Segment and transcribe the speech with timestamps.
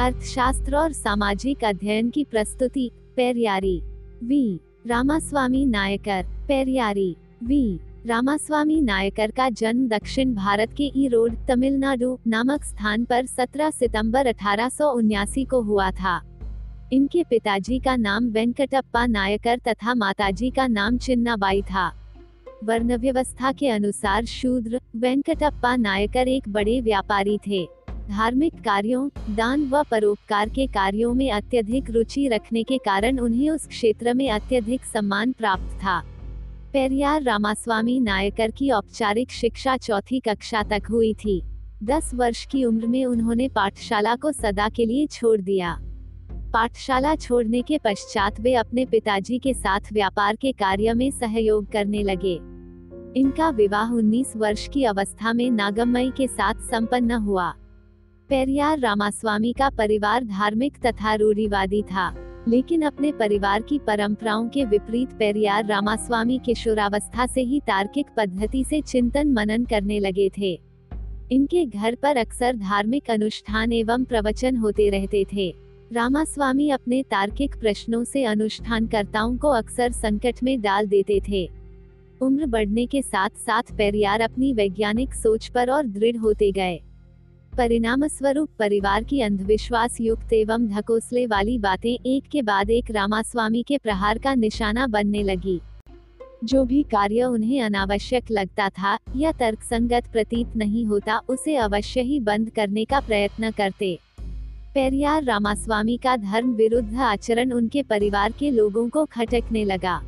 [0.00, 3.82] अर्थशास्त्र और सामाजिक अध्ययन की प्रस्तुति, पेरियारी,
[4.24, 4.60] वी.
[4.86, 7.80] रामास्वामी नायकर, पेरियारी, वी.
[8.06, 14.26] रामास्वामी नायकर का जन्म दक्षिण भारत के ई रोड तमिलनाडु, नामक स्थान पर 17 सितंबर
[14.26, 14.70] अठारह
[15.44, 16.22] को हुआ था।
[16.92, 21.92] इनके पिताजी का नाम वेंकटप्पा नायकर तथा माताजी का नाम चिन्नाबाई था।
[22.64, 27.75] वर्ण व्यवस्था के अनुसार शूद्र, वेंकटप्पा नायकर एक बड़े व्यापारी थे।
[28.10, 33.66] धार्मिक कार्यों, दान व परोपकार के कार्यों में अत्यधिक रुचि रखने के कारण उन्हें उस
[33.66, 36.00] क्षेत्र में अत्यधिक सम्मान प्राप्त था।
[36.72, 41.42] पेरियार रामास्वामी नायकर की औपचारिक शिक्षा चौथी कक्षा तक हुई थी।
[41.82, 45.78] दस वर्ष की उम्र में उन्होंने पाठशाला को सदा के लिए छोड़ दिया।
[46.52, 52.02] पाठशाला छोड़ने के पश्चात वे अपने पिताजी के साथ व्यापार के कार्य में सहयोग करने
[52.02, 52.34] लगे।
[53.20, 57.54] इनका विवाह 19 वर्ष की अवस्था में नागम्मई के साथ संपन्न हुआ।
[58.30, 62.14] पेरियार रामास्वामी का परिवार धार्मिक तथा रूढ़िवादी था,
[62.48, 68.80] लेकिन अपने परिवार की परंपराओं के विपरीत पेरियार रामास्वामी किशोरावस्था से ही तार्किक पद्धति से
[68.80, 70.52] चिंतन मनन करने लगे थे।
[71.32, 75.48] इनके घर पर अक्सर धार्मिक अनुष्ठान एवं प्रवचन होते रहते थे।
[75.92, 81.48] रामास्वामी अपने तार्किक प्रश्नों से अनुष्ठानकर्ताओं को अक्सर संकट में डाल देते थे।
[82.20, 86.80] उम्र बढ़ने के साथ साथ पेरियार अपनी वैज्ञानिक सोच पर और दृढ़ होते गए।
[87.56, 93.62] परिणाम स्वरूप परिवार की अंधविश्वास युक्त एवं ढकोसले वाली बातें एक के बाद एक रामास्वामी
[93.62, 95.60] के प्रहार का निशाना बनने लगी।
[96.44, 102.20] जो भी कार्य उन्हें अनावश्यक लगता था या तर्कसंगत प्रतीत नहीं होता, उसे अवश्य ही
[102.20, 103.98] बंद करने का प्रयत्न करते।
[104.74, 110.02] पेरियार रामास्वामी का धर्म विरुद्ध आचरण उनके परिवार के लोगों को खटकने लगा।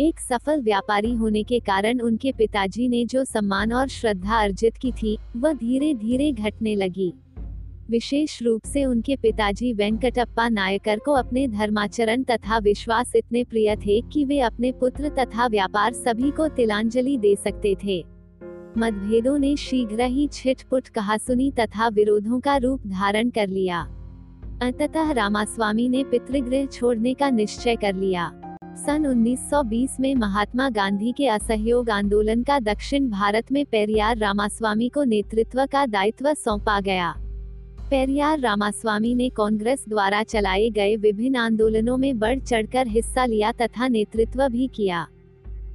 [0.00, 4.92] एक सफल व्यापारी होने के कारण उनके पिताजी ने जो सम्मान और श्रद्धा अर्जित की
[4.92, 7.12] थी, वह धीरे धीरे घटने लगी।
[7.90, 14.00] विशेष रूप से उनके पिताजी वेंकटप्पा नायकर को अपने धर्माचरण तथा विश्वास इतने प्रिय थे
[14.00, 18.04] कि वे अपने पुत्र तथा व्यापार सभी को तिलांजलि दे सकते थे।
[18.78, 23.80] मतभेदों ने शीघ्र ही छिटपुट कहासुनी तथा विरोधों का रूप धारण कर लिया।
[24.62, 28.39] अंततः रामास्वामी ने पितृगृह छोड़ने का निश्चय कर लिया।
[28.76, 35.04] सन 1920 में महात्मा गांधी के असहयोग आंदोलन का दक्षिण भारत में पेरियार रामास्वामी को
[35.04, 37.14] नेतृत्व का दायित्व सौंपा गया।
[37.90, 43.88] पेरियार रामास्वामी ने कांग्रेस द्वारा चलाए गए विभिन्न आंदोलनों में बढ़ चढ़कर हिस्सा लिया तथा
[43.88, 45.06] नेतृत्व भी किया।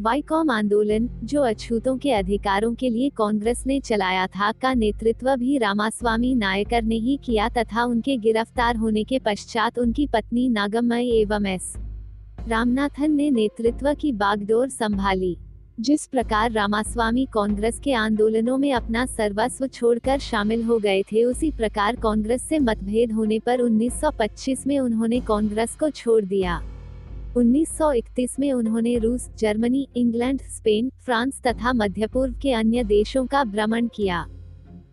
[0.00, 5.58] वाईकॉम आंदोलन, जो अछूतों के अधिकारों के लिए कांग्रेस ने चलाया था, का नेतृत्व भी
[5.58, 11.46] रामास्वामी नायकर ने ही किया तथा उनके गिरफ़्तार होने के पश्चात उनकी पत्नी नागमय एवं
[11.46, 11.76] एस
[12.48, 15.36] रामनाथन ने नेतृत्व की बागडोर संभाली।
[15.80, 21.50] जिस प्रकार रामास्वामी कांग्रेस के आंदोलनों में अपना सर्वस्व छोड़कर शामिल हो गए थे, उसी
[21.50, 26.62] प्रकार कांग्रेस से मतभेद होने पर 1925 में उन्होंने कांग्रेस को छोड़ दिया।
[27.36, 33.44] 1931 में उन्होंने रूस, जर्मनी, इंग्लैंड, स्पेन, फ्रांस तथा मध्य पूर्व के अन्य देशों का
[33.44, 34.26] भ्रमण किया।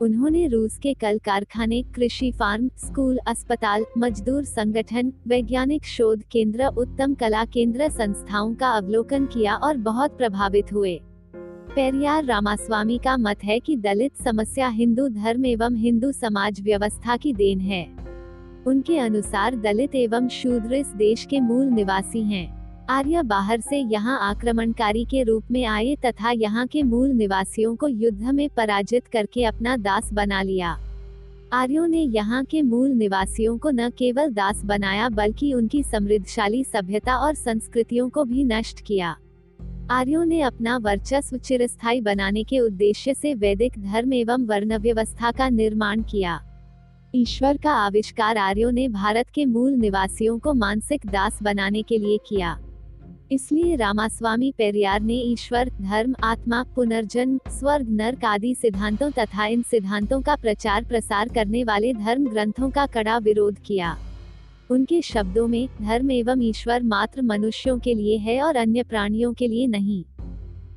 [0.00, 7.14] उन्होंने रूस के कल कारखाने, कृषि फार्म, स्कूल, अस्पताल, मजदूर संगठन, वैज्ञानिक शोध केंद्र, उत्तम
[7.14, 11.00] कला केंद्र संस्थाओं का अवलोकन किया और बहुत प्रभावित हुए
[11.74, 17.32] पेरियार रामास्वामी का मत है कि दलित समस्या हिंदू धर्म एवं हिंदू समाज व्यवस्था की
[17.32, 17.84] देन है
[18.66, 22.59] उनके अनुसार दलित एवं शूद्र इस देश के मूल निवासी हैं।
[22.90, 27.88] आर्य बाहर से यहाँ आक्रमणकारी के रूप में आए तथा यहाँ के मूल निवासियों को
[27.88, 30.70] युद्ध में पराजित करके अपना दास बना लिया।
[31.52, 37.16] आर्यों ने यहाँ के मूल निवासियों को न केवल दास बनाया बल्कि उनकी समृद्धशाली सभ्यता
[37.16, 39.14] और संस्कृतियों को भी नष्ट किया।
[39.90, 45.48] आर्यों ने अपना वर्चस्व चिरस्थायी बनाने के उद्देश्य से वैदिक धर्म एवं वर्ण व्यवस्था का
[45.48, 46.40] निर्माण किया।
[47.14, 52.18] ईश्वर का आविष्कार आर्यों ने भारत के मूल निवासियों को मानसिक दास बनाने के लिए
[52.28, 52.58] किया।
[53.32, 60.20] इसलिए रामास्वामी पेरियार ने ईश्वर, धर्म, आत्मा, पुनर्जन्म, स्वर्ग, नर्क आदि सिद्धांतों तथा इन सिद्धांतों
[60.20, 63.96] का प्रचार प्रसार करने वाले धर्म ग्रंथों का कड़ा विरोध किया।
[64.70, 69.48] उनके शब्दों में, धर्म एवं ईश्वर मात्र मनुष्यों के लिए है और अन्य प्राणियों के
[69.48, 70.04] लिए नहीं।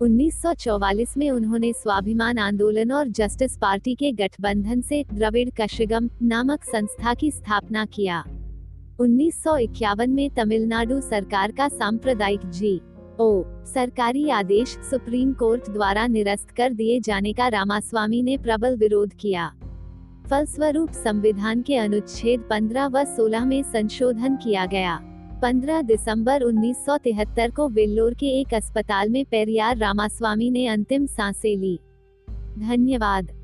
[0.00, 7.14] 1944 में उन्होंने स्वाभिमान आंदोलन और जस्टिस पार्टी के गठबंधन से द्रविड़ कशिगम नामक संस्था
[7.14, 8.24] की स्थापना किया।
[9.00, 12.80] उन्नीस सौ इक्यावन में तमिलनाडु सरकार का सांप्रदायिक जी.
[13.20, 13.42] ओ.
[13.46, 19.54] सरकारी आदेश सुप्रीम कोर्ट द्वारा निरस्त कर दिए जाने का रामास्वामी ने प्रबल विरोध किया।
[20.30, 25.00] फलस्वरूप संविधान के अनुच्छेद 15 व 16 में संशोधन किया गया।
[25.42, 31.80] 15 दिसंबर 1973 को वेल्लोर के एक अस्पताल में पेरियार रामास्वामी ने अंतिम साँसें ली।
[32.58, 33.41] धन्यवाद।